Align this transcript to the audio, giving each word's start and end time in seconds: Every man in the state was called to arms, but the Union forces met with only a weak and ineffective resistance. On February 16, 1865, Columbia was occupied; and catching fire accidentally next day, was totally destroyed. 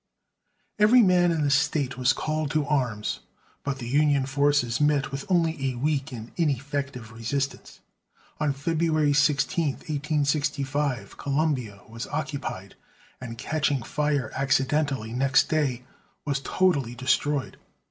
Every 0.79 1.03
man 1.03 1.31
in 1.31 1.43
the 1.43 1.51
state 1.51 1.95
was 1.95 2.11
called 2.11 2.49
to 2.49 2.65
arms, 2.65 3.19
but 3.63 3.77
the 3.77 3.87
Union 3.87 4.25
forces 4.25 4.81
met 4.81 5.11
with 5.11 5.25
only 5.29 5.63
a 5.69 5.75
weak 5.77 6.11
and 6.11 6.31
ineffective 6.37 7.11
resistance. 7.11 7.81
On 8.39 8.51
February 8.51 9.13
16, 9.13 9.73
1865, 9.73 11.17
Columbia 11.17 11.81
was 11.87 12.07
occupied; 12.07 12.73
and 13.21 13.37
catching 13.37 13.83
fire 13.83 14.31
accidentally 14.33 15.13
next 15.13 15.49
day, 15.49 15.83
was 16.25 16.39
totally 16.43 16.95
destroyed. 16.95 17.57